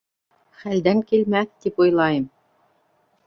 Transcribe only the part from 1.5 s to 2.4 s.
тип уйлайым